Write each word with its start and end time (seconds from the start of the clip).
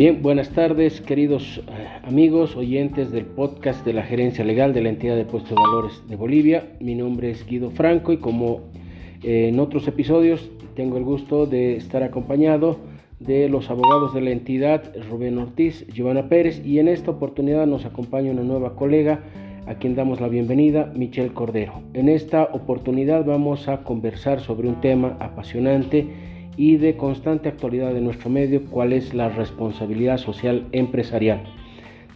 Bien, 0.00 0.22
buenas 0.22 0.48
tardes 0.48 1.02
queridos 1.02 1.58
eh, 1.58 1.86
amigos, 2.04 2.56
oyentes 2.56 3.10
del 3.10 3.26
podcast 3.26 3.84
de 3.84 3.92
la 3.92 4.02
Gerencia 4.02 4.42
Legal 4.42 4.72
de 4.72 4.80
la 4.80 4.88
Entidad 4.88 5.14
de 5.14 5.26
Puestos 5.26 5.50
de 5.50 5.56
Valores 5.56 6.02
de 6.08 6.16
Bolivia. 6.16 6.70
Mi 6.80 6.94
nombre 6.94 7.30
es 7.30 7.44
Guido 7.44 7.70
Franco 7.70 8.10
y 8.10 8.16
como 8.16 8.62
eh, 9.22 9.48
en 9.48 9.60
otros 9.60 9.86
episodios 9.88 10.50
tengo 10.74 10.96
el 10.96 11.04
gusto 11.04 11.44
de 11.44 11.76
estar 11.76 12.02
acompañado 12.02 12.78
de 13.18 13.50
los 13.50 13.68
abogados 13.68 14.14
de 14.14 14.22
la 14.22 14.30
entidad, 14.30 14.90
Rubén 15.10 15.36
Ortiz, 15.36 15.86
Giovanna 15.88 16.30
Pérez, 16.30 16.64
y 16.64 16.78
en 16.78 16.88
esta 16.88 17.10
oportunidad 17.10 17.66
nos 17.66 17.84
acompaña 17.84 18.30
una 18.30 18.42
nueva 18.42 18.76
colega 18.76 19.20
a 19.66 19.74
quien 19.74 19.96
damos 19.96 20.18
la 20.22 20.28
bienvenida, 20.28 20.90
Michelle 20.96 21.34
Cordero. 21.34 21.82
En 21.92 22.08
esta 22.08 22.44
oportunidad 22.44 23.26
vamos 23.26 23.68
a 23.68 23.82
conversar 23.82 24.40
sobre 24.40 24.66
un 24.66 24.80
tema 24.80 25.18
apasionante 25.20 26.08
y 26.60 26.76
de 26.76 26.94
constante 26.98 27.48
actualidad 27.48 27.94
de 27.94 28.02
nuestro 28.02 28.28
medio, 28.28 28.66
cuál 28.66 28.92
es 28.92 29.14
la 29.14 29.30
responsabilidad 29.30 30.18
social 30.18 30.66
empresarial. 30.72 31.42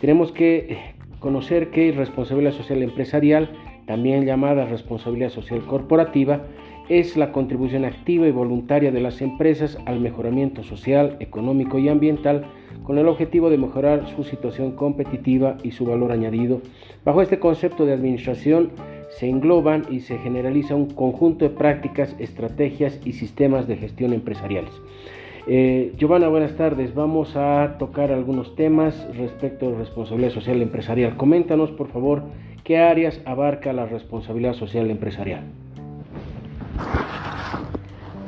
Tenemos 0.02 0.32
que 0.32 0.56
eh, 0.56 0.78
conocer 1.18 1.70
que 1.70 1.92
responsabilidad 1.92 2.52
social 2.52 2.82
empresarial, 2.82 3.48
también 3.86 4.26
llamada 4.26 4.66
responsabilidad 4.66 5.30
social 5.30 5.64
corporativa, 5.64 6.42
es 6.88 7.16
la 7.16 7.32
contribución 7.32 7.84
activa 7.84 8.26
y 8.26 8.30
voluntaria 8.30 8.92
de 8.92 9.00
las 9.00 9.22
empresas 9.22 9.78
al 9.86 10.00
mejoramiento 10.00 10.62
social, 10.62 11.16
económico 11.20 11.78
y 11.78 11.88
ambiental 11.88 12.44
con 12.82 12.98
el 12.98 13.08
objetivo 13.08 13.48
de 13.48 13.58
mejorar 13.58 14.06
su 14.14 14.24
situación 14.24 14.72
competitiva 14.72 15.56
y 15.62 15.70
su 15.70 15.86
valor 15.86 16.12
añadido. 16.12 16.60
Bajo 17.04 17.22
este 17.22 17.38
concepto 17.38 17.86
de 17.86 17.94
administración 17.94 18.70
se 19.08 19.28
engloban 19.28 19.84
y 19.90 20.00
se 20.00 20.18
generaliza 20.18 20.74
un 20.74 20.90
conjunto 20.90 21.44
de 21.44 21.50
prácticas, 21.50 22.14
estrategias 22.18 23.00
y 23.04 23.12
sistemas 23.12 23.66
de 23.66 23.76
gestión 23.76 24.12
empresariales. 24.12 24.72
Eh, 25.46 25.92
Giovanna, 25.98 26.28
buenas 26.28 26.56
tardes. 26.56 26.94
Vamos 26.94 27.36
a 27.36 27.76
tocar 27.78 28.10
algunos 28.10 28.56
temas 28.56 29.06
respecto 29.16 29.68
a 29.68 29.78
responsabilidad 29.78 30.30
social 30.30 30.60
empresarial. 30.60 31.16
Coméntanos, 31.16 31.70
por 31.70 31.88
favor, 31.88 32.22
qué 32.64 32.78
áreas 32.78 33.20
abarca 33.24 33.72
la 33.72 33.86
responsabilidad 33.86 34.54
social 34.54 34.90
empresarial. 34.90 35.44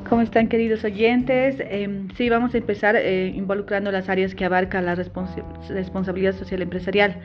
¿Cómo 0.09 0.23
están 0.23 0.47
queridos 0.47 0.85
oyentes? 0.85 1.57
Em, 1.59 2.09
sí, 2.17 2.29
vamos 2.29 2.55
a 2.55 2.59
empezar 2.59 2.95
eh, 2.95 3.33
involucrando 3.35 3.91
las 3.91 4.09
áreas 4.09 4.37
que 4.37 4.45
abarca 4.45 4.81
la 4.81 4.95
responsabilidad 4.95 6.33
social 6.33 6.63
empresarial. 6.63 7.17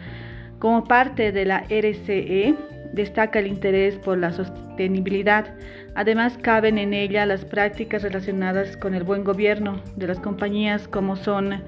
Como 0.58 0.86
parte 0.86 1.32
de 1.32 1.46
la 1.46 1.64
RCE, 1.70 2.56
destaca 2.92 3.38
el 3.38 3.46
interés 3.46 3.98
por 3.98 4.18
la 4.18 4.32
sostenibilidad. 4.32 5.54
Además, 5.94 6.40
caben 6.42 6.80
en 6.80 6.96
ella 6.96 7.28
las 7.28 7.46
prácticas 7.46 8.02
relacionadas 8.02 8.78
con 8.78 8.96
el 8.96 9.04
buen 9.04 9.24
gobierno 9.24 9.80
de 9.96 10.08
las 10.08 10.20
compañías 10.20 10.88
como 10.88 11.16
son 11.18 11.62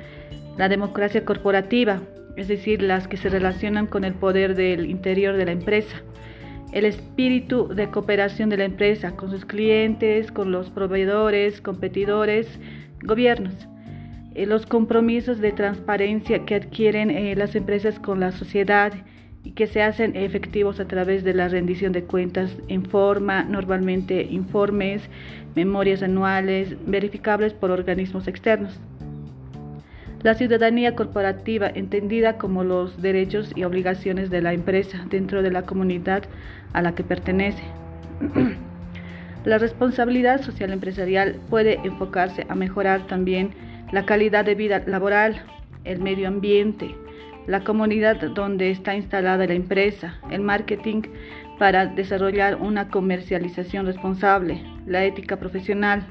la 0.57 0.67
democracia 0.67 1.23
corporativa, 1.25 2.01
es 2.37 2.47
decir, 2.47 2.81
las 2.81 3.07
que 3.07 3.17
se 3.17 3.29
relacionan 3.29 3.85
con 3.85 4.03
el 4.03 4.15
poder 4.15 4.55
del 4.55 4.89
interior 4.89 5.37
de 5.37 5.45
la 5.45 5.51
empresa 5.51 6.01
el 6.73 6.85
espíritu 6.85 7.67
de 7.67 7.89
cooperación 7.91 8.49
de 8.49 8.57
la 8.57 8.65
empresa 8.65 9.15
con 9.15 9.29
sus 9.29 9.45
clientes, 9.45 10.31
con 10.31 10.51
los 10.51 10.71
proveedores, 10.71 11.61
competidores, 11.61 12.59
gobiernos, 13.03 13.53
eh, 14.33 14.47
los 14.47 14.65
compromisos 14.65 15.39
de 15.39 15.51
transparencia 15.51 16.45
que 16.45 16.55
adquieren 16.55 17.11
eh, 17.11 17.35
las 17.35 17.55
empresas 17.55 17.99
con 17.99 18.19
la 18.19 18.31
sociedad 18.31 18.91
y 19.43 19.51
que 19.51 19.67
se 19.67 19.83
hacen 19.83 20.15
efectivos 20.15 20.79
a 20.79 20.87
través 20.87 21.23
de 21.23 21.35
la 21.35 21.47
rendición 21.47 21.91
de 21.91 22.05
cuentas 22.05 22.57
en 22.69 22.85
forma, 22.85 23.43
normalmente 23.43 24.23
informes, 24.23 25.03
memorias 25.55 26.01
anuales, 26.01 26.75
verificables 26.87 27.53
por 27.53 27.69
organismos 27.69 28.27
externos. 28.27 28.79
La 30.23 30.35
ciudadanía 30.35 30.95
corporativa, 30.95 31.69
entendida 31.69 32.37
como 32.37 32.63
los 32.63 33.01
derechos 33.01 33.51
y 33.55 33.65
obligaciones 33.65 34.29
de 34.29 34.41
la 34.41 34.53
empresa 34.53 35.05
dentro 35.09 35.43
de 35.43 35.51
la 35.51 35.63
comunidad 35.63 36.23
a 36.71 36.81
la 36.81 36.95
que 36.95 37.03
pertenece. 37.03 37.63
la 39.43 39.57
responsabilidad 39.57 40.41
social 40.41 40.71
empresarial 40.71 41.41
puede 41.49 41.81
enfocarse 41.83 42.45
a 42.47 42.55
mejorar 42.55 43.05
también 43.05 43.51
la 43.91 44.05
calidad 44.05 44.45
de 44.45 44.55
vida 44.55 44.81
laboral, 44.87 45.41
el 45.83 45.99
medio 45.99 46.29
ambiente, 46.29 46.95
la 47.45 47.65
comunidad 47.65 48.15
donde 48.15 48.71
está 48.71 48.95
instalada 48.95 49.45
la 49.45 49.53
empresa, 49.53 50.19
el 50.31 50.39
marketing 50.39 51.01
para 51.59 51.85
desarrollar 51.85 52.55
una 52.55 52.87
comercialización 52.87 53.85
responsable, 53.85 54.63
la 54.85 55.03
ética 55.03 55.35
profesional, 55.35 56.07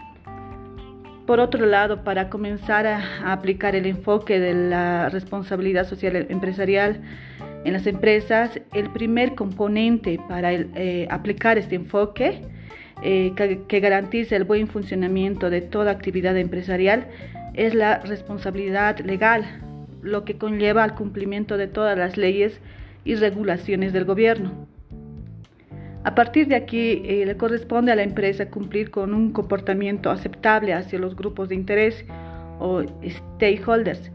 por 1.32 1.40
otro 1.40 1.64
lado, 1.64 2.04
para 2.04 2.28
comenzar 2.28 2.86
a, 2.86 3.32
aplicar 3.32 3.74
el 3.74 3.86
enfoque 3.86 4.38
de 4.38 4.52
la 4.52 5.08
responsabilidad 5.08 5.88
social 5.88 6.26
empresarial 6.28 7.00
en 7.64 7.72
las 7.72 7.86
empresas, 7.86 8.60
el 8.74 8.90
primer 8.90 9.34
componente 9.34 10.20
para 10.28 10.52
eh, 10.52 11.08
aplicar 11.10 11.56
este 11.56 11.76
enfoque 11.76 12.42
eh, 13.02 13.32
que, 13.34 13.62
que 13.66 13.80
garantice 13.80 14.36
el 14.36 14.44
buen 14.44 14.68
funcionamiento 14.68 15.48
de 15.48 15.62
toda 15.62 15.92
actividad 15.92 16.36
empresarial 16.36 17.08
es 17.54 17.74
la 17.74 18.00
responsabilidad 18.00 18.98
legal, 18.98 19.46
lo 20.02 20.26
que 20.26 20.36
conlleva 20.36 20.84
al 20.84 20.94
cumplimiento 20.94 21.56
de 21.56 21.66
todas 21.66 21.96
las 21.96 22.18
leyes 22.18 22.60
y 23.06 23.14
regulaciones 23.14 23.94
del 23.94 24.04
gobierno. 24.04 24.68
A 26.04 26.16
partir 26.16 26.48
de 26.48 26.56
aquí, 26.56 27.02
eh, 27.04 27.24
le 27.24 27.36
corresponde 27.36 27.92
a 27.92 27.94
la 27.94 28.02
empresa 28.02 28.50
cumplir 28.50 28.90
con 28.90 29.14
un 29.14 29.32
comportamiento 29.32 30.10
aceptable 30.10 30.74
hacia 30.74 30.98
los 30.98 31.14
grupos 31.14 31.48
de 31.48 31.54
interés 31.54 32.04
o 32.58 32.82
stakeholders, 33.04 34.10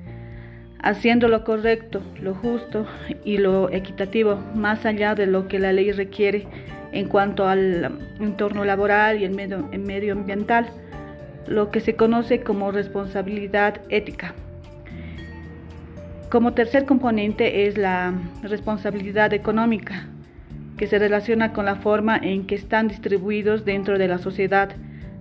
haciendo 0.82 1.30
lo 1.30 1.46
correcto, 1.46 2.02
lo 2.22 2.36
justo 2.36 2.86
y 3.24 3.38
lo 3.38 3.72
equitativo, 3.72 4.38
más 4.54 4.86
allá 4.86 5.16
de 5.16 5.28
lo 5.28 5.48
que 5.48 5.60
la 5.60 5.72
ley 5.72 5.94
requiere 5.94 6.46
en 6.92 7.08
cuanto 7.08 7.48
al 7.48 7.98
entorno 8.20 8.66
laboral 8.66 9.22
y 9.22 9.24
el 9.24 9.34
medio, 9.34 9.70
el 9.72 9.80
medio 9.80 10.12
ambiental, 10.12 10.70
lo 11.48 11.72
que 11.72 11.80
se 11.80 11.96
conoce 11.96 12.42
como 12.42 12.72
responsabilidad 12.72 13.80
ética. 13.88 14.34
Como 16.30 16.54
tercer 16.54 16.86
componente 16.86 17.68
es 17.68 17.78
la 17.78 18.14
responsabilidad 18.44 19.34
económica 19.34 20.10
que 20.78 20.88
se 20.88 21.00
relaciona 21.00 21.54
con 21.54 21.66
la 21.66 21.76
forma 21.76 22.18
en 22.18 22.46
que 22.46 22.56
están 22.56 22.88
distribuidos 22.88 23.66
dentro 23.66 23.98
de 23.98 24.08
la 24.08 24.20
sociedad 24.20 24.70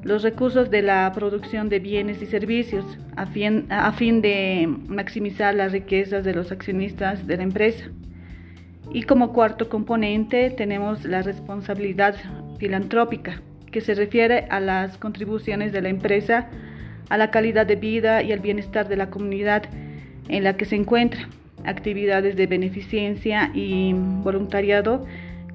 los 0.06 0.22
recursos 0.22 0.70
de 0.70 0.82
la 0.82 1.10
producción 1.12 1.68
de 1.68 1.80
bienes 1.80 2.22
y 2.22 2.26
servicios 2.26 2.84
a 3.16 3.26
fin, 3.26 3.66
a 3.70 3.90
fin 3.90 4.22
de 4.22 4.68
maximizar 4.86 5.52
las 5.52 5.72
riquezas 5.72 6.22
de 6.22 6.32
los 6.32 6.52
accionistas 6.52 7.26
de 7.26 7.36
la 7.36 7.42
empresa. 7.42 7.86
Y 8.92 9.02
como 9.02 9.32
cuarto 9.32 9.68
componente 9.68 10.50
tenemos 10.50 11.04
la 11.04 11.22
responsabilidad 11.22 12.14
filantrópica, 12.58 13.42
que 13.72 13.80
se 13.80 13.94
refiere 13.94 14.46
a 14.48 14.60
las 14.60 14.96
contribuciones 14.96 15.72
de 15.72 15.82
la 15.82 15.88
empresa 15.88 16.50
a 17.08 17.18
la 17.18 17.32
calidad 17.32 17.66
de 17.66 17.76
vida 17.76 18.22
y 18.22 18.32
al 18.32 18.40
bienestar 18.40 18.88
de 18.88 18.96
la 18.96 19.10
comunidad 19.10 19.64
en 20.28 20.44
la 20.44 20.56
que 20.56 20.64
se 20.64 20.76
encuentra, 20.76 21.28
actividades 21.64 22.36
de 22.36 22.46
beneficencia 22.46 23.50
y 23.54 23.92
voluntariado 23.92 25.04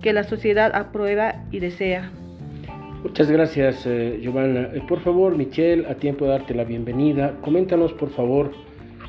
que 0.02 0.14
la 0.14 0.24
sociedad 0.24 0.72
aprueba 0.76 1.36
y 1.52 1.60
desea. 1.60 2.12
Muchas 3.04 3.32
gracias, 3.32 3.86
eh, 3.86 4.20
Giovanna. 4.22 4.70
Eh, 4.74 4.82
por 4.88 5.00
favor, 5.00 5.36
Michelle, 5.36 5.88
a 5.88 5.96
tiempo 5.96 6.26
de 6.26 6.32
darte 6.32 6.54
la 6.54 6.64
bienvenida, 6.64 7.36
coméntanos, 7.42 7.94
por 7.94 8.10
favor, 8.10 8.52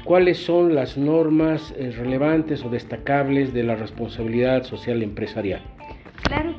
cuáles 0.05 0.39
son 0.39 0.75
las 0.75 0.97
normas 0.97 1.75
eh, 1.77 1.91
relevantes 1.91 2.65
o 2.65 2.71
destacables 2.71 3.53
de 3.53 3.63
la 3.65 3.77
responsabilidad 3.77 4.65
social 4.65 5.03
empresarial. 5.03 5.61
Claro 6.23 6.52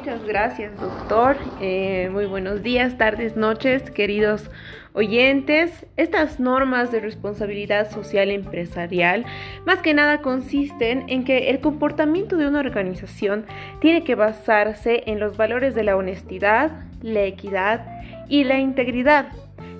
muchas 0.00 0.24
gracias 0.24 0.80
doctor. 0.80 1.36
muy 1.60 2.24
buenos 2.24 2.62
días, 2.62 2.96
tardes, 2.96 3.36
noches, 3.36 3.90
queridos 3.90 4.50
oyentes. 4.94 5.84
Estas 5.98 6.40
normas 6.40 6.90
de 6.90 7.00
responsabilidad 7.00 7.90
social 7.90 8.30
empresarial 8.30 9.26
más 9.66 9.80
que 9.80 9.92
nada 9.92 10.22
consisten 10.22 11.04
en 11.08 11.24
que 11.24 11.50
el 11.50 11.60
comportamiento 11.60 12.38
de 12.38 12.48
una 12.48 12.60
organización 12.60 13.44
tiene 13.82 14.02
que 14.02 14.14
basarse 14.14 15.02
en 15.04 15.20
los 15.20 15.36
valores 15.36 15.74
de 15.74 15.84
la 15.84 15.96
honestidad, 15.96 16.70
la 17.02 17.24
equidad 17.24 17.84
y 18.26 18.44
la 18.44 18.58
integridad, 18.58 19.26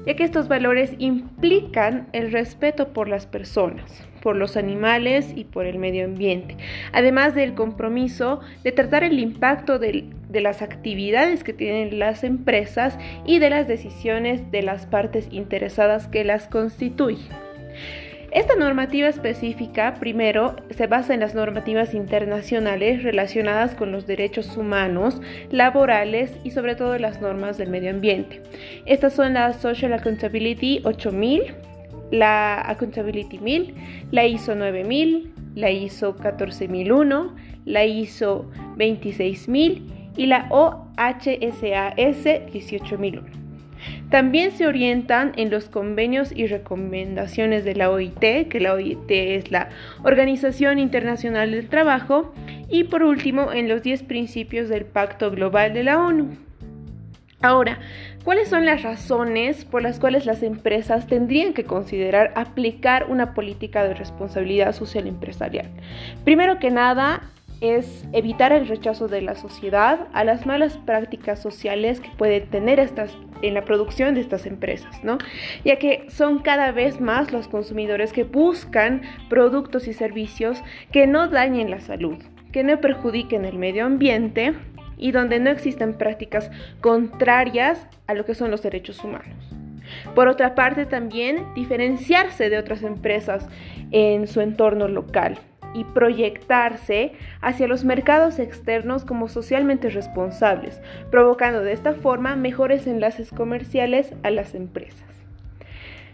ya 0.05 0.17
que 0.17 0.25
estos 0.25 0.49
valores 0.49 0.93
implican 0.99 2.09
el 2.13 2.31
respeto 2.31 2.89
por 2.93 3.09
las 3.09 3.25
personas 3.25 4.10
por 4.23 4.37
los 4.37 4.57
animales 4.57 5.33
y 5.35 5.45
por 5.45 5.67
el 5.67 5.79
medio 5.79 6.05
ambiente, 6.05 6.57
además 6.93 7.35
del 7.35 7.55
compromiso 7.55 8.41
de 8.63 8.73
tratar 8.73 9.05
el 9.05 9.19
impacto 9.19 9.79
de, 9.79 10.05
las 10.33 10.63
actividades 10.63 11.45
que 11.45 11.53
tienen 11.53 11.99
las 11.99 12.25
empresas 12.25 12.99
y 13.27 13.39
de 13.39 13.51
las 13.51 13.67
decisiones 13.67 14.51
de 14.51 14.63
las 14.63 14.87
partes 14.87 15.29
interesadas 15.31 16.07
que 16.07 16.25
las 16.25 16.47
constituyen. 16.47 17.29
Esta 18.33 18.55
normativa 18.55 19.09
específica, 19.09 19.95
primero, 19.99 20.55
se 20.71 20.87
basa 20.87 21.15
en 21.15 21.21
las 21.21 21.35
normativas 21.35 21.95
internacionales 21.95 23.03
relacionadas 23.03 23.75
con 23.75 23.91
los 23.91 24.07
derechos 24.07 24.57
humanos, 24.57 25.21
laborales 25.51 26.31
y 26.45 26.53
sobre 26.53 26.77
todo 26.77 26.97
las 26.99 27.21
normas 27.21 27.59
del 27.59 27.71
medio 27.71 27.91
ambiente. 27.91 28.41
Estas 28.87 29.15
son 29.15 29.35
la 29.35 29.53
Social 29.53 29.93
Accountability 29.95 30.81
8000, 30.85 31.57
la 32.11 32.61
Accountability 32.61 33.39
1000, 33.39 33.75
la 34.11 34.27
ISO 34.27 34.55
9000, 34.55 35.33
la 35.55 35.71
ISO 35.71 36.17
14001, 36.17 37.35
la 37.65 37.85
ISO 37.85 38.51
26000 38.77 40.13
y 40.17 40.27
la 40.27 40.47
OHSAS 40.51 41.95
18001. 41.97 43.41
También 44.11 44.51
se 44.51 44.67
orientan 44.67 45.33
en 45.37 45.51
los 45.51 45.69
convenios 45.69 46.33
y 46.35 46.47
recomendaciones 46.47 47.65
de 47.65 47.75
la 47.75 47.91
OIT, 47.91 48.49
que 48.49 48.61
la 48.61 48.75
OIT 48.75 49.11
es 49.11 49.51
la 49.51 49.71
Organización 50.03 50.79
Internacional 50.79 51.53
del 51.53 51.69
Trabajo, 51.69 52.35
y 52.69 52.85
por 52.85 53.03
último 53.03 53.53
en 53.53 53.69
los 53.69 53.83
10 53.83 54.03
principios 54.03 54.69
del 54.69 54.85
Pacto 54.85 55.31
Global 55.31 55.73
de 55.73 55.85
la 55.85 55.99
ONU. 55.99 56.50
Ahora, 57.43 57.79
¿cuáles 58.23 58.49
son 58.49 58.67
las 58.67 58.83
razones 58.83 59.65
por 59.65 59.83
las 59.83 59.99
cuales 59.99 60.27
las 60.27 60.43
empresas 60.43 61.07
tendrían 61.07 61.55
que 61.55 61.65
considerar 61.65 62.33
aplicar 62.37 63.07
una 63.09 63.33
política 63.33 63.83
de 63.85 63.95
responsabilidad 63.95 64.75
social 64.75 65.07
empresarial? 65.07 65.71
Primero 66.25 66.59
que 66.59 66.71
nada, 66.71 67.23
es 67.61 68.07
evitar 68.13 68.53
el 68.53 68.67
rechazo 68.69 69.09
de 69.09 69.21
la 69.21 69.35
sociedad 69.35 70.09
a 70.13 70.25
las 70.25 70.47
malas 70.47 70.79
prácticas 70.79 71.41
sociales 71.41 72.01
que 72.01 72.11
pueden 72.17 72.47
tener 72.49 72.81
estas 72.81 73.17
en 73.43 73.55
la 73.55 73.65
producción 73.65 74.15
de 74.15 74.21
estas 74.21 74.47
empresas, 74.47 75.03
¿no? 75.03 75.19
Ya 75.65 75.77
que 75.77 76.05
son 76.09 76.41
cada 76.41 76.73
vez 76.73 77.01
más 77.01 77.33
los 77.33 77.49
consumidores 77.49 78.13
que 78.13 78.25
buscan 78.25 79.03
productos 79.29 79.89
y 79.89 79.95
servicios 79.95 80.63
que 80.93 81.07
no 81.07 81.29
dañen 81.29 81.71
la 81.71 81.81
salud, 81.81 82.19
que 82.53 82.65
no 82.65 82.81
perjudiquen 82.81 83.45
el 83.45 83.57
medio 83.57 83.87
ambiente 83.87 84.55
y 85.01 85.13
donde 85.13 85.41
no 85.41 85.51
existen 85.51 85.95
prácticas 85.95 86.51
contrarias 86.81 87.87
a 88.07 88.15
lo 88.15 88.25
que 88.25 88.35
son 88.35 88.51
los 88.51 88.63
derechos 88.63 89.03
humanos. 89.03 89.35
Por 90.15 90.29
otra 90.29 90.55
parte, 90.55 90.87
también 90.87 91.53
diferenciarse 91.55 92.51
de 92.51 92.59
otras 92.59 92.83
empresas 92.83 93.49
en 93.91 94.29
su 94.29 94.41
entorno 94.41 94.87
local 94.87 95.39
y 95.75 95.85
proyectarse 95.85 97.13
hacia 97.41 97.67
los 97.67 97.85
mercados 97.85 98.39
externos 98.39 99.05
como 99.05 99.29
socialmente 99.29 99.89
responsables, 99.89 100.81
provocando 101.11 101.63
de 101.63 101.73
esta 101.73 101.95
forma 101.95 102.37
mejores 102.37 102.87
enlaces 102.87 103.31
comerciales 103.31 104.13
a 104.23 104.31
las 104.31 104.55
empresas. 104.55 105.10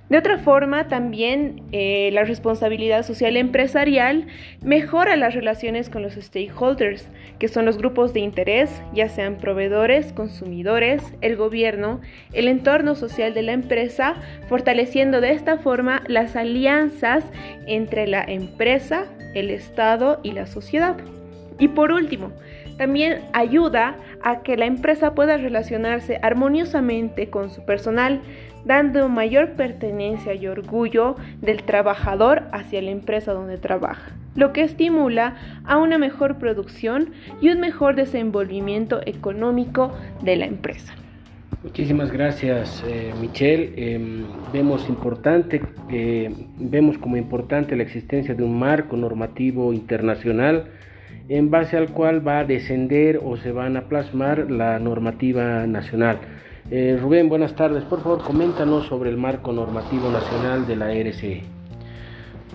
De 0.09 0.19
otra 0.19 0.39
forma, 0.39 0.87
también 0.87 1.63
eh, 1.73 2.11
la 2.13 2.23
responsabilidad 2.23 3.05
social 3.05 3.37
empresarial 3.37 4.29
mejora 4.63 5.17
las 5.17 5.35
relaciones 5.35 5.91
con 5.91 6.03
los 6.03 6.15
stakeholders, 6.15 7.09
que 7.41 7.49
son 7.49 7.65
los 7.65 7.77
grupos 7.77 8.15
de 8.15 8.21
interés, 8.21 8.71
ya 8.95 9.09
sean 9.09 9.37
proveedores, 9.37 10.13
consumidores, 10.13 11.03
el 11.23 11.35
gobierno, 11.35 12.01
el 12.33 12.47
entorno 12.47 12.95
social 12.95 13.35
de 13.35 13.43
la 13.43 13.53
empresa, 13.53 14.15
fortaleciendo 14.49 15.21
de 15.21 15.33
esta 15.33 15.59
forma 15.59 16.05
las 16.07 16.37
alianzas 16.37 17.25
entre 17.67 18.07
la 18.07 18.23
empresa, 18.23 19.07
el 19.35 19.51
Estado 19.51 20.21
y 20.23 20.33
la 20.33 20.47
sociedad. 20.47 20.97
Y 21.59 21.69
por 21.69 21.91
último, 21.91 22.31
también 22.77 23.23
ayuda 23.33 23.97
a 24.23 24.43
que 24.43 24.57
la 24.57 24.67
empresa 24.67 25.15
pueda 25.15 25.37
relacionarse 25.37 26.19
armoniosamente 26.23 27.31
con 27.31 27.51
su 27.51 27.65
personal, 27.65 28.21
dando 28.67 29.09
mayor 29.09 29.53
pertenencia 29.53 30.35
y 30.35 30.47
orgullo 30.49 31.17
del 31.41 31.63
trabajador 31.63 32.43
hacia 32.53 32.83
la 32.83 32.91
empresa 32.91 33.33
donde 33.33 33.59
trabaja, 33.59 34.13
lo 34.35 34.53
que 34.53 34.63
estimula 34.63 35.37
a 35.65 35.79
una 35.79 35.99
mejor 35.99 36.39
producción 36.39 37.13
y 37.41 37.49
un 37.49 37.61
mejor 37.61 37.95
desenvolvimiento 37.95 39.01
económico 39.07 39.97
de 40.23 40.37
la 40.37 40.47
empresa. 40.47 40.95
Muchísimas 41.63 42.13
gracias, 42.13 42.85
eh, 42.87 43.13
Michelle. 43.21 43.73
Em, 43.77 44.25
vemos 44.53 44.89
importante, 44.89 45.63
eh, 45.91 46.31
vemos 46.59 46.99
como 46.99 47.17
importante 47.17 47.75
la 47.77 47.83
existencia 47.83 48.35
de 48.35 48.45
un 48.45 48.59
marco 48.59 48.97
normativo 48.97 49.73
internacional 49.73 50.67
en 51.29 51.51
base 51.51 51.77
al 51.77 51.89
cual 51.91 52.27
va 52.27 52.41
a 52.41 52.45
descender 52.45 53.21
o 53.23 53.37
se 53.37 53.51
van 53.51 53.77
a 53.77 53.89
plasmar 53.89 54.51
la 54.51 54.79
normativa 54.79 55.67
nacional. 55.67 56.19
Eh, 56.71 56.99
Rubén, 57.01 57.29
buenas 57.29 57.55
tardes. 57.55 57.85
Por 57.85 58.03
favor, 58.03 58.23
coméntanos 58.25 58.87
sobre 58.87 59.11
el 59.11 59.17
marco 59.17 59.53
normativo 59.53 60.11
nacional 60.11 60.67
de 60.67 60.75
la 60.75 60.93
RCE. 60.93 61.45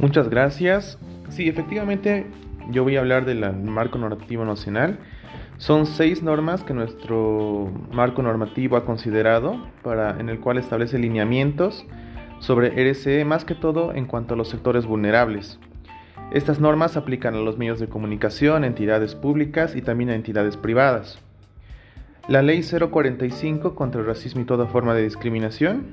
Muchas 0.02 0.30
gracias. 0.30 1.00
Sí, 1.30 1.48
efectivamente, 1.48 2.26
yo 2.72 2.84
voy 2.84 2.98
a 2.98 3.00
hablar 3.00 3.24
del 3.24 3.54
marco 3.54 3.98
normativo 3.98 4.44
nacional. 4.44 5.00
Son 5.58 5.86
seis 5.86 6.24
normas 6.24 6.64
que 6.64 6.74
nuestro 6.74 7.72
marco 7.94 8.22
normativo 8.22 8.76
ha 8.76 8.84
considerado, 8.84 9.66
para, 9.82 10.20
en 10.20 10.28
el 10.28 10.40
cual 10.42 10.58
establece 10.58 11.00
lineamientos 11.00 11.86
sobre 12.40 12.70
RCE, 12.84 13.24
más 13.24 13.46
que 13.46 13.56
todo 13.56 13.94
en 13.94 14.08
cuanto 14.08 14.34
a 14.34 14.38
los 14.38 14.50
sectores 14.50 14.86
vulnerables. 14.86 15.58
Estas 16.34 16.60
normas 16.60 16.98
aplican 16.98 17.36
a 17.36 17.40
los 17.40 17.58
medios 17.58 17.80
de 17.80 17.88
comunicación, 17.88 18.66
entidades 18.66 19.16
públicas 19.16 19.76
y 19.76 19.82
también 19.82 20.10
a 20.10 20.16
entidades 20.16 20.58
privadas. 20.58 21.22
La 22.28 22.42
Ley 22.42 22.62
045 22.62 23.76
contra 23.76 24.00
el 24.00 24.08
racismo 24.08 24.42
y 24.42 24.46
toda 24.46 24.68
forma 24.68 24.94
de 24.94 25.04
discriminación, 25.04 25.88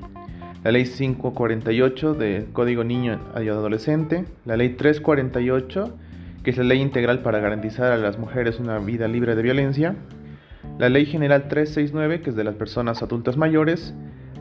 la 0.62 0.72
Ley 0.72 0.84
548 0.84 2.14
de 2.14 2.46
Código 2.52 2.84
Niño 2.84 3.18
y 3.42 3.48
Adolescente, 3.48 4.26
la 4.44 4.56
Ley 4.56 4.70
348, 4.70 5.96
que 6.44 6.50
es 6.50 6.58
la 6.58 6.64
ley 6.64 6.80
integral 6.80 7.22
para 7.22 7.40
garantizar 7.40 7.92
a 7.92 7.96
las 7.96 8.18
mujeres 8.18 8.60
una 8.60 8.78
vida 8.78 9.08
libre 9.08 9.34
de 9.34 9.42
violencia, 9.42 9.96
la 10.78 10.88
Ley 10.90 11.06
General 11.06 11.48
369, 11.48 12.20
que 12.20 12.30
es 12.30 12.36
de 12.36 12.44
las 12.44 12.54
personas 12.54 13.02
adultas 13.02 13.36
mayores, 13.36 13.94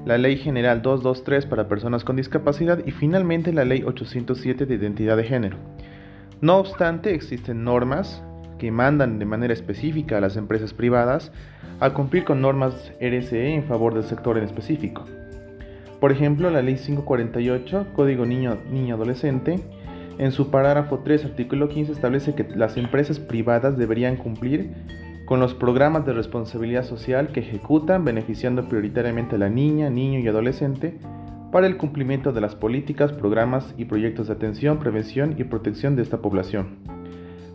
la 0.05 0.17
Ley 0.17 0.37
General 0.37 0.81
223 0.81 1.45
para 1.45 1.67
personas 1.67 2.03
con 2.03 2.15
discapacidad. 2.15 2.85
Y 2.85 2.91
finalmente 2.91 3.51
la 3.53 3.65
Ley 3.65 3.83
807 3.83 4.65
de 4.65 4.75
identidad 4.75 5.17
de 5.17 5.23
género. 5.23 5.57
No 6.39 6.57
obstante, 6.57 7.15
existen 7.15 7.63
normas 7.63 8.23
que 8.57 8.71
mandan 8.71 9.19
de 9.19 9.25
manera 9.25 9.53
específica 9.53 10.17
a 10.17 10.21
las 10.21 10.37
empresas 10.37 10.73
privadas 10.73 11.31
a 11.79 11.91
cumplir 11.91 12.23
con 12.23 12.41
normas 12.41 12.91
RSE 12.99 13.53
en 13.53 13.63
favor 13.63 13.93
del 13.93 14.03
sector 14.03 14.37
en 14.37 14.43
específico. 14.43 15.05
Por 15.99 16.11
ejemplo, 16.11 16.49
la 16.49 16.61
Ley 16.61 16.75
548, 16.75 17.87
Código 17.95 18.25
Niño, 18.25 18.57
Niño 18.71 18.95
Adolescente, 18.95 19.59
en 20.19 20.31
su 20.31 20.49
parágrafo 20.49 20.99
3, 21.03 21.25
artículo 21.25 21.69
15, 21.69 21.91
establece 21.91 22.35
que 22.35 22.47
las 22.55 22.77
empresas 22.77 23.19
privadas 23.19 23.77
deberían 23.77 24.15
cumplir 24.15 24.71
con 25.25 25.39
los 25.39 25.53
programas 25.53 26.05
de 26.05 26.13
responsabilidad 26.13 26.85
social 26.85 27.29
que 27.29 27.41
ejecutan 27.41 28.05
beneficiando 28.05 28.67
prioritariamente 28.67 29.35
a 29.35 29.39
la 29.39 29.49
niña, 29.49 29.89
niño 29.89 30.19
y 30.19 30.27
adolescente 30.27 30.97
para 31.51 31.67
el 31.67 31.77
cumplimiento 31.77 32.31
de 32.31 32.41
las 32.41 32.55
políticas, 32.55 33.11
programas 33.11 33.73
y 33.77 33.85
proyectos 33.85 34.27
de 34.27 34.33
atención, 34.33 34.79
prevención 34.79 35.35
y 35.37 35.43
protección 35.43 35.95
de 35.95 36.03
esta 36.03 36.19
población. 36.19 36.96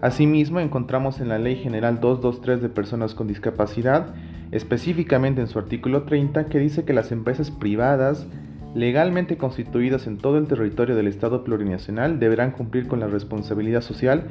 Asimismo, 0.03 0.59
encontramos 0.59 1.21
en 1.21 1.29
la 1.29 1.39
Ley 1.39 1.55
General 1.55 2.01
223 2.01 2.61
de 2.61 2.69
Personas 2.69 3.15
con 3.15 3.29
Discapacidad, 3.29 4.13
específicamente 4.51 5.41
en 5.41 5.47
su 5.47 5.61
artículo 5.61 6.03
30, 6.03 6.47
que 6.47 6.59
dice 6.59 6.85
que 6.85 6.93
las 6.93 7.13
empresas 7.13 7.53
privadas 7.53 8.27
legalmente 8.75 9.37
constituidas 9.37 10.09
en 10.09 10.19
todo 10.19 10.39
el 10.39 10.49
territorio 10.49 10.97
del 10.97 11.07
Estado 11.07 11.45
plurinacional 11.45 12.19
deberán 12.19 12.51
cumplir 12.51 12.89
con 12.89 12.99
la 12.99 13.07
responsabilidad 13.07 13.81
social 13.81 14.25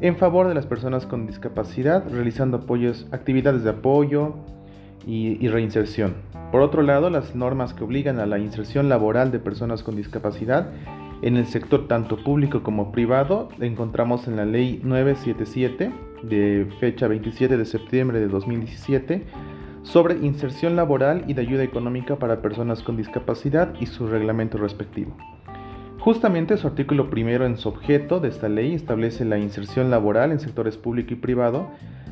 en 0.00 0.16
favor 0.16 0.48
de 0.48 0.54
las 0.54 0.64
personas 0.64 1.04
con 1.04 1.26
discapacidad, 1.26 2.04
realizando 2.10 2.56
apoyos, 2.56 3.06
actividades 3.12 3.64
de 3.64 3.70
apoyo 3.70 4.34
y, 5.06 5.44
y 5.44 5.48
reinserción. 5.48 6.14
Por 6.50 6.62
otro 6.62 6.80
lado, 6.80 7.10
las 7.10 7.34
normas 7.34 7.74
que 7.74 7.84
obligan 7.84 8.18
a 8.18 8.24
la 8.24 8.38
inserción 8.38 8.88
laboral 8.88 9.30
de 9.30 9.40
personas 9.40 9.82
con 9.82 9.94
discapacidad 9.94 10.70
en 11.22 11.36
el 11.36 11.46
sector 11.46 11.88
tanto 11.88 12.16
público 12.22 12.62
como 12.62 12.92
privado 12.92 13.48
encontramos 13.60 14.28
en 14.28 14.36
la 14.36 14.44
Ley 14.44 14.80
977 14.84 15.92
de 16.22 16.68
fecha 16.78 17.08
27 17.08 17.56
de 17.56 17.64
septiembre 17.64 18.20
de 18.20 18.28
2017 18.28 19.24
sobre 19.82 20.18
inserción 20.18 20.76
laboral 20.76 21.24
y 21.26 21.34
de 21.34 21.42
ayuda 21.42 21.62
económica 21.62 22.16
para 22.16 22.42
personas 22.42 22.82
con 22.82 22.96
discapacidad 22.96 23.74
y 23.80 23.86
su 23.86 24.06
reglamento 24.06 24.58
respectivo. 24.58 25.16
Justamente 25.98 26.56
su 26.56 26.66
artículo 26.68 27.10
primero 27.10 27.46
en 27.46 27.56
su 27.56 27.68
objeto 27.68 28.20
de 28.20 28.28
esta 28.28 28.48
ley 28.48 28.74
establece 28.74 29.24
la 29.24 29.38
inserción 29.38 29.90
laboral 29.90 30.30
en 30.30 30.40
sectores 30.40 30.76
público 30.76 31.12
y 31.14 31.16
privado 31.16 31.70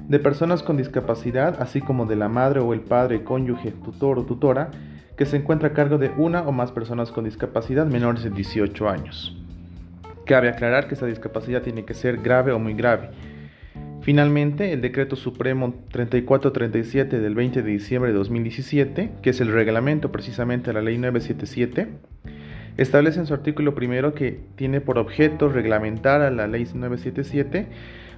de 0.08 0.18
personas 0.18 0.62
con 0.62 0.76
discapacidad, 0.76 1.60
así 1.60 1.80
como 1.80 2.06
de 2.06 2.16
la 2.16 2.28
madre 2.28 2.60
o 2.60 2.72
el 2.72 2.80
padre, 2.80 3.24
cónyuge, 3.24 3.72
tutor 3.72 4.18
o 4.18 4.24
tutora, 4.24 4.70
que 5.16 5.26
se 5.26 5.36
encuentra 5.36 5.68
a 5.68 5.72
cargo 5.72 5.98
de 5.98 6.10
una 6.16 6.42
o 6.42 6.52
más 6.52 6.72
personas 6.72 7.10
con 7.10 7.24
discapacidad 7.24 7.86
menores 7.86 8.22
de 8.22 8.30
18 8.30 8.88
años. 8.88 9.36
Cabe 10.26 10.48
aclarar 10.48 10.88
que 10.88 10.94
esta 10.94 11.06
discapacidad 11.06 11.62
tiene 11.62 11.84
que 11.84 11.94
ser 11.94 12.18
grave 12.18 12.52
o 12.52 12.58
muy 12.58 12.74
grave. 12.74 13.10
Finalmente, 14.02 14.72
el 14.72 14.82
Decreto 14.82 15.16
Supremo 15.16 15.74
3437 15.90 17.18
del 17.18 17.34
20 17.34 17.62
de 17.62 17.70
diciembre 17.70 18.12
de 18.12 18.18
2017, 18.18 19.10
que 19.22 19.30
es 19.30 19.40
el 19.40 19.52
reglamento 19.52 20.12
precisamente 20.12 20.70
de 20.70 20.74
la 20.74 20.82
Ley 20.82 20.98
977, 20.98 21.88
establece 22.76 23.18
en 23.18 23.26
su 23.26 23.34
artículo 23.34 23.74
primero 23.74 24.14
que 24.14 24.40
tiene 24.54 24.80
por 24.80 24.98
objeto 24.98 25.48
reglamentar 25.48 26.20
a 26.20 26.30
la 26.30 26.46
Ley 26.46 26.68
977 26.72 27.66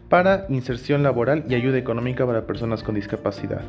para 0.09 0.47
inserción 0.49 1.03
laboral 1.03 1.45
y 1.49 1.55
ayuda 1.55 1.79
económica 1.79 2.27
para 2.27 2.47
personas 2.47 2.83
con 2.83 2.95
discapacidad. 2.95 3.63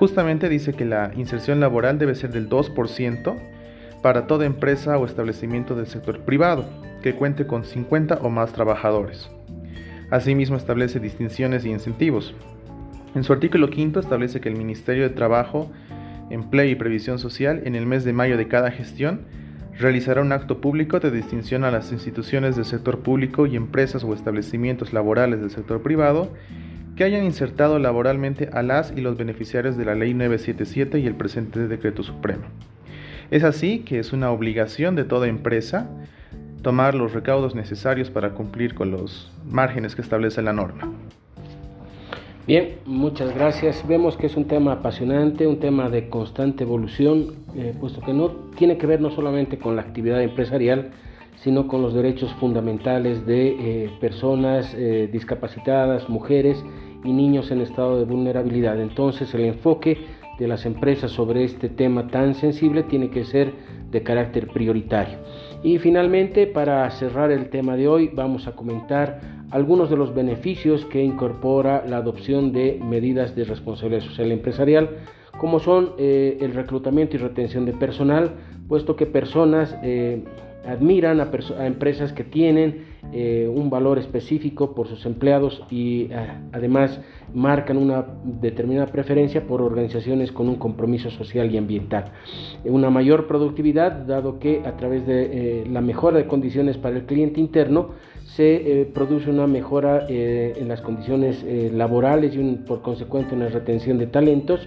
Justamente 0.00 0.48
dice 0.48 0.72
que 0.72 0.86
la 0.86 1.12
inserción 1.14 1.60
laboral 1.60 1.98
debe 1.98 2.14
ser 2.14 2.32
del 2.32 2.48
2% 2.48 3.36
para 4.00 4.26
toda 4.26 4.46
empresa 4.46 4.96
o 4.96 5.04
establecimiento 5.04 5.76
del 5.76 5.88
sector 5.88 6.20
privado 6.20 6.64
que 7.02 7.14
cuente 7.14 7.46
con 7.46 7.66
50 7.66 8.20
o 8.22 8.30
más 8.30 8.54
trabajadores. 8.54 9.28
Asimismo 10.10 10.56
establece 10.56 11.00
distinciones 11.00 11.66
y 11.66 11.70
incentivos. 11.70 12.34
En 13.14 13.24
su 13.24 13.34
artículo 13.34 13.68
quinto 13.68 14.00
establece 14.00 14.40
que 14.40 14.48
el 14.48 14.56
Ministerio 14.56 15.02
de 15.02 15.14
Trabajo, 15.14 15.70
Empleo 16.30 16.70
y 16.70 16.76
Previsión 16.76 17.18
Social 17.18 17.60
en 17.66 17.74
el 17.74 17.84
mes 17.84 18.02
de 18.02 18.14
mayo 18.14 18.38
de 18.38 18.48
cada 18.48 18.70
gestión 18.70 19.26
realizará 19.78 20.22
un 20.22 20.32
acto 20.32 20.62
público 20.62 20.98
de 20.98 21.10
distinción 21.10 21.62
a 21.62 21.70
las 21.70 21.92
instituciones 21.92 22.56
del 22.56 22.64
sector 22.64 23.00
público 23.00 23.46
y 23.46 23.54
empresas 23.54 24.02
o 24.02 24.14
establecimientos 24.14 24.94
laborales 24.94 25.42
del 25.42 25.50
sector 25.50 25.82
privado 25.82 26.30
que 27.00 27.04
hayan 27.04 27.24
insertado 27.24 27.78
laboralmente 27.78 28.50
a 28.52 28.62
las 28.62 28.92
y 28.94 29.00
los 29.00 29.16
beneficiarios 29.16 29.78
de 29.78 29.86
la 29.86 29.94
Ley 29.94 30.12
977 30.12 30.98
y 30.98 31.06
el 31.06 31.14
presente 31.14 31.66
decreto 31.66 32.02
supremo. 32.02 32.42
Es 33.30 33.42
así 33.42 33.78
que 33.78 33.98
es 33.98 34.12
una 34.12 34.30
obligación 34.30 34.96
de 34.96 35.04
toda 35.04 35.26
empresa 35.26 35.88
tomar 36.60 36.94
los 36.94 37.14
recaudos 37.14 37.54
necesarios 37.54 38.10
para 38.10 38.32
cumplir 38.34 38.74
con 38.74 38.90
los 38.90 39.32
márgenes 39.48 39.96
que 39.96 40.02
establece 40.02 40.42
la 40.42 40.52
norma. 40.52 40.92
Bien, 42.46 42.74
muchas 42.84 43.34
gracias. 43.34 43.82
Vemos 43.88 44.18
que 44.18 44.26
es 44.26 44.36
un 44.36 44.44
tema 44.44 44.72
apasionante, 44.72 45.46
un 45.46 45.58
tema 45.58 45.88
de 45.88 46.10
constante 46.10 46.64
evolución, 46.64 47.36
eh, 47.56 47.74
puesto 47.80 48.02
que 48.02 48.12
no 48.12 48.28
tiene 48.58 48.76
que 48.76 48.86
ver 48.86 49.00
no 49.00 49.10
solamente 49.10 49.56
con 49.56 49.74
la 49.74 49.80
actividad 49.80 50.22
empresarial, 50.22 50.90
sino 51.36 51.66
con 51.66 51.80
los 51.80 51.94
derechos 51.94 52.30
fundamentales 52.34 53.24
de 53.24 53.84
eh, 53.84 53.90
personas 54.02 54.74
eh, 54.76 55.08
discapacitadas, 55.10 56.06
mujeres 56.10 56.62
y 57.04 57.12
niños 57.12 57.50
en 57.50 57.60
estado 57.60 57.98
de 57.98 58.04
vulnerabilidad. 58.04 58.80
Entonces 58.80 59.32
el 59.34 59.44
enfoque 59.44 59.98
de 60.38 60.48
las 60.48 60.64
empresas 60.64 61.10
sobre 61.10 61.44
este 61.44 61.68
tema 61.68 62.08
tan 62.08 62.34
sensible 62.34 62.82
tiene 62.82 63.10
que 63.10 63.24
ser 63.24 63.52
de 63.90 64.02
carácter 64.02 64.48
prioritario. 64.48 65.18
Y 65.62 65.78
finalmente, 65.78 66.46
para 66.46 66.88
cerrar 66.90 67.30
el 67.30 67.50
tema 67.50 67.76
de 67.76 67.88
hoy, 67.88 68.10
vamos 68.12 68.46
a 68.46 68.52
comentar 68.52 69.20
algunos 69.50 69.90
de 69.90 69.96
los 69.96 70.14
beneficios 70.14 70.86
que 70.86 71.02
incorpora 71.02 71.84
la 71.86 71.98
adopción 71.98 72.52
de 72.52 72.80
medidas 72.82 73.34
de 73.34 73.44
responsabilidad 73.44 74.02
social 74.02 74.30
empresarial, 74.32 74.90
como 75.38 75.58
son 75.58 75.92
eh, 75.98 76.38
el 76.40 76.54
reclutamiento 76.54 77.16
y 77.16 77.18
retención 77.18 77.66
de 77.66 77.72
personal, 77.72 78.30
puesto 78.68 78.96
que 78.96 79.06
personas 79.06 79.76
eh, 79.82 80.24
admiran 80.66 81.20
a, 81.20 81.30
empresas 81.66 82.12
que 82.12 82.24
tienen 82.24 82.86
eh, 83.12 83.50
un 83.52 83.70
valor 83.70 83.98
específico 83.98 84.74
por 84.74 84.88
sus 84.88 85.04
empleados 85.06 85.62
y 85.70 86.10
además 86.52 87.00
marcan 87.34 87.76
una 87.76 88.04
determinada 88.24 88.86
preferencia 88.86 89.46
por 89.46 89.62
organizaciones 89.62 90.32
con 90.32 90.48
un 90.48 90.56
compromiso 90.56 91.10
social 91.10 91.50
y 91.50 91.56
ambiental. 91.56 92.12
Una 92.64 92.90
mayor 92.90 93.26
productividad, 93.26 93.92
dado 93.92 94.38
que 94.38 94.62
a 94.64 94.76
través 94.76 95.06
de 95.06 95.64
la 95.70 95.80
mejora 95.80 96.18
de 96.18 96.26
condiciones 96.26 96.76
para 96.76 96.96
el 96.96 97.04
cliente 97.04 97.40
interno, 97.40 97.90
se 98.36 98.80
eh, 98.80 98.84
produce 98.84 99.28
una 99.30 99.46
mejora 99.46 100.06
eh, 100.08 100.54
en 100.56 100.68
las 100.68 100.80
condiciones 100.80 101.42
eh, 101.44 101.70
laborales 101.72 102.34
y 102.34 102.54
por 102.66 102.80
consecuente 102.80 103.34
una 103.34 103.48
retención 103.48 103.98
de 103.98 104.06
talentos 104.06 104.66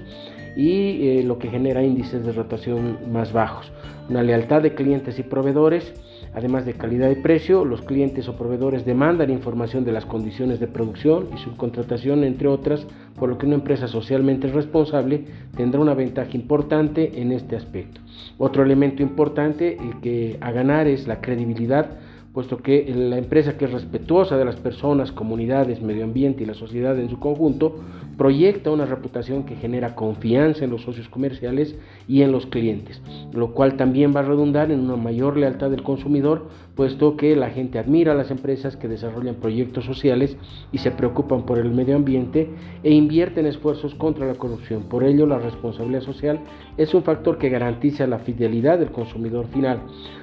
y 0.55 1.21
lo 1.23 1.39
que 1.39 1.49
genera 1.49 1.83
índices 1.83 2.25
de 2.25 2.31
rotación 2.31 2.97
más 3.11 3.33
bajos. 3.33 3.71
Una 4.09 4.21
lealtad 4.21 4.61
de 4.61 4.75
clientes 4.75 5.17
y 5.17 5.23
proveedores, 5.23 5.93
además 6.33 6.65
de 6.65 6.73
calidad 6.73 7.09
y 7.09 7.15
precio, 7.15 7.65
los 7.65 7.81
clientes 7.81 8.27
o 8.27 8.35
proveedores 8.35 8.85
demandan 8.85 9.29
información 9.29 9.83
de 9.85 9.93
las 9.93 10.05
condiciones 10.05 10.59
de 10.59 10.67
producción 10.67 11.29
y 11.33 11.37
subcontratación, 11.39 12.23
entre 12.23 12.47
otras, 12.47 12.85
por 13.17 13.29
lo 13.29 13.37
que 13.37 13.45
una 13.45 13.55
empresa 13.55 13.87
socialmente 13.87 14.47
responsable 14.47 15.25
tendrá 15.55 15.79
una 15.79 15.93
ventaja 15.93 16.31
importante 16.33 17.21
en 17.21 17.31
este 17.31 17.55
aspecto. 17.55 18.01
Otro 18.37 18.63
elemento 18.63 19.01
importante 19.01 19.77
que 20.01 20.37
a 20.41 20.51
ganar 20.51 20.87
es 20.87 21.07
la 21.07 21.21
credibilidad 21.21 21.97
puesto 22.33 22.57
que 22.57 22.91
la 22.93 23.19
empresa 23.19 23.57
que 23.57 23.65
es 23.65 23.71
respetuosa 23.71 24.37
de 24.37 24.45
las 24.45 24.55
personas, 24.55 25.11
comunidades, 25.11 25.81
medio 25.81 26.03
ambiente 26.03 26.41
y 26.43 26.47
la 26.47 26.55
sociedad 26.55 26.97
en 26.97 27.09
su 27.09 27.19
conjunto, 27.19 27.75
proyecta 28.17 28.71
una 28.71 28.85
reputación 28.85 29.43
que 29.43 29.55
genera 29.55 29.95
confianza 29.95 30.63
en 30.63 30.71
los 30.71 30.83
socios 30.83 31.09
comerciales 31.09 31.75
y 32.07 32.21
en 32.21 32.31
los 32.31 32.45
clientes, 32.45 33.01
lo 33.33 33.53
cual 33.53 33.75
también 33.75 34.13
va 34.15 34.21
a 34.21 34.23
redundar 34.23 34.71
en 34.71 34.81
una 34.81 34.95
mayor 34.95 35.37
lealtad 35.37 35.69
del 35.69 35.83
consumidor, 35.83 36.47
puesto 36.75 37.17
que 37.17 37.35
la 37.35 37.49
gente 37.49 37.79
admira 37.79 38.13
a 38.13 38.15
las 38.15 38.31
empresas 38.31 38.75
que 38.75 38.87
desarrollan 38.87 39.35
proyectos 39.35 39.85
sociales 39.85 40.37
y 40.71 40.79
se 40.79 40.91
preocupan 40.91 41.45
por 41.45 41.59
el 41.59 41.71
medio 41.71 41.95
ambiente 41.95 42.49
e 42.83 42.91
invierten 42.91 43.45
esfuerzos 43.45 43.95
contra 43.95 44.25
la 44.25 44.35
corrupción. 44.35 44.83
Por 44.83 45.03
ello, 45.03 45.25
la 45.25 45.39
responsabilidad 45.39 46.01
social 46.01 46.39
es 46.77 46.93
un 46.93 47.03
factor 47.03 47.37
que 47.37 47.49
garantiza 47.49 48.07
la 48.07 48.19
fidelidad 48.19 48.79
del 48.79 48.91
consumidor 48.91 49.47
final, 49.47 49.81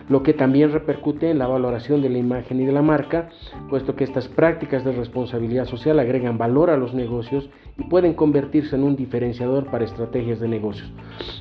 lo 0.08 0.22
que 0.22 0.32
también 0.32 0.72
repercute 0.72 1.30
en 1.30 1.38
la 1.38 1.46
valoración 1.46 2.02
de 2.02 2.10
la 2.10 2.18
imagen 2.18 2.60
y 2.60 2.66
de 2.66 2.72
la 2.72 2.82
marca, 2.82 3.28
puesto 3.68 3.94
que 3.94 4.04
estas 4.04 4.26
prácticas 4.28 4.84
de 4.84 4.92
responsabilidad 4.92 5.66
social 5.66 5.98
agregan 5.98 6.38
valor 6.38 6.70
a 6.70 6.76
los 6.76 6.94
negocios 6.94 7.48
pueden 7.88 8.14
convertirse 8.14 8.76
en 8.76 8.84
un 8.84 8.96
diferenciador 8.96 9.66
para 9.66 9.84
estrategias 9.84 10.40
de 10.40 10.48
negocios. 10.48 10.90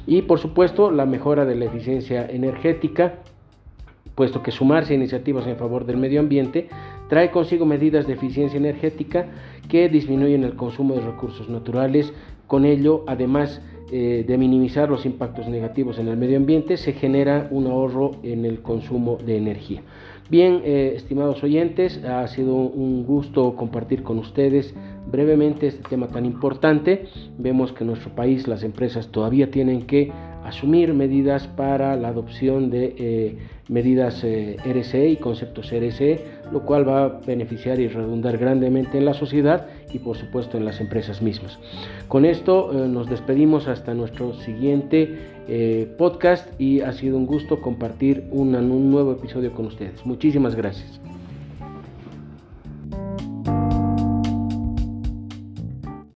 Y 0.05 0.24
por 0.24 0.39
supuesto, 0.39 0.91
la 0.91 1.05
mejora 1.05 1.46
de 1.46 1.55
la 1.55 1.65
eficiencia 1.65 2.25
energética, 2.25 3.19
puesto 4.15 4.43
que 4.43 4.51
sumarse 4.51 4.93
a 4.93 4.98
iniciativas 4.98 5.48
en 5.48 5.58
favor 5.58 5.86
del 5.86 5.98
medio 5.98 6.19
ambiente 6.19 6.69
trae 7.10 7.31
consigo 7.31 7.65
medidas 7.65 8.05
de 8.05 8.13
eficiencia 8.13 8.58
energética 8.58 9.27
que 9.67 9.89
disminuyen 9.89 10.43
el 10.43 10.55
consumo 10.55 10.96
de 10.96 11.01
recursos 11.01 11.50
naturales, 11.50 12.13
con 12.48 12.65
ello 12.65 13.03
además 13.08 13.62
eh, 13.91 14.24
de 14.27 14.38
minimizar 14.38 14.89
los 14.89 15.05
impactos 15.05 15.48
negativos 15.48 15.98
en 15.98 16.08
el 16.08 16.17
medio 16.17 16.38
ambiente, 16.38 16.77
se 16.77 16.93
genera 16.93 17.48
un 17.50 17.65
ahorro 17.67 18.12
en 18.24 18.46
el 18.46 18.62
consumo 18.62 19.17
de 19.25 19.38
energía. 19.38 19.81
Bien, 20.29 20.62
eh, 20.63 20.93
estimados 20.96 21.43
oyentes, 21.43 22.03
ha 22.03 22.27
sido 22.27 22.53
un 22.53 23.03
gusto 23.03 23.55
compartir 23.55 24.03
con 24.03 24.19
ustedes 24.19 24.75
brevemente 25.12 25.68
este 25.68 25.84
tema 25.88 26.08
tan 26.08 26.25
importante. 26.25 27.06
Vemos 27.38 27.72
que 27.72 27.84
en 27.84 27.88
nuestro 27.88 28.12
país 28.16 28.48
las 28.48 28.63
empresas 28.63 29.08
todavía 29.08 29.51
tienen 29.51 29.86
que 29.86 30.12
asumir 30.44 30.94
medidas 30.94 31.48
para 31.48 31.96
la 31.96 32.10
adopción 32.10 32.70
de 32.70 32.96
eh, 32.98 33.38
medidas 33.68 34.24
eh, 34.24 34.58
RSE 34.66 35.10
y 35.10 35.18
conceptos 35.18 35.72
RSE, 35.72 36.25
lo 36.51 36.66
cual 36.66 36.88
va 36.88 37.04
a 37.04 37.08
beneficiar 37.25 37.80
y 37.80 37.88
redundar 37.88 38.38
grandemente 38.38 38.98
en 38.98 39.06
la 39.06 39.13
sociedad 39.13 39.68
y 39.94 40.00
por 40.00 40.18
supuesto 40.18 40.58
en 40.58 40.66
las 40.66 40.80
empresas 40.82 41.22
mismas. 41.22 41.60
Con 42.08 42.25
esto 42.25 42.72
eh, 42.72 42.88
nos 42.88 43.10
despedimos 43.10 43.68
hasta 43.68 43.94
nuestro 43.94 44.34
siguiente 44.34 45.38
podcast 45.98 46.48
y 46.62 46.82
ha 46.82 46.92
sido 46.92 47.18
un 47.18 47.25
gusto 47.25 47.60
compartir 47.60 48.25
un 48.30 48.51
nuevo 48.92 49.13
episodio 49.13 49.51
con 49.51 49.66
ustedes. 49.66 50.06
Muchísimas 50.06 50.54
gracias. 50.54 51.01